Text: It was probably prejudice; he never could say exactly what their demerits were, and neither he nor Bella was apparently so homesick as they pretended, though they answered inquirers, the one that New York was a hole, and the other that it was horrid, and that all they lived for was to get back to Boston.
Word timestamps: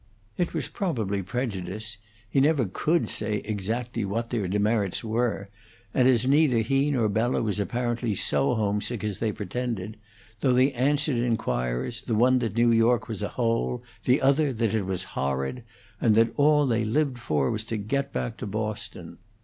It 0.35 0.55
was 0.55 0.67
probably 0.67 1.21
prejudice; 1.21 1.97
he 2.27 2.41
never 2.41 2.65
could 2.65 3.07
say 3.07 3.35
exactly 3.45 4.03
what 4.03 4.31
their 4.31 4.47
demerits 4.47 5.03
were, 5.03 5.47
and 5.93 6.27
neither 6.27 6.61
he 6.61 6.89
nor 6.89 7.07
Bella 7.07 7.43
was 7.43 7.59
apparently 7.59 8.15
so 8.15 8.55
homesick 8.55 9.03
as 9.03 9.19
they 9.19 9.31
pretended, 9.31 9.97
though 10.39 10.53
they 10.53 10.71
answered 10.73 11.17
inquirers, 11.17 12.01
the 12.01 12.15
one 12.15 12.39
that 12.39 12.55
New 12.55 12.71
York 12.71 13.07
was 13.07 13.21
a 13.21 13.27
hole, 13.29 13.83
and 14.03 14.11
the 14.15 14.23
other 14.23 14.51
that 14.51 14.73
it 14.73 14.87
was 14.87 15.03
horrid, 15.13 15.61
and 16.01 16.15
that 16.15 16.33
all 16.35 16.65
they 16.65 16.83
lived 16.83 17.19
for 17.19 17.51
was 17.51 17.63
to 17.65 17.77
get 17.77 18.11
back 18.11 18.37
to 18.37 18.47
Boston. 18.47 19.19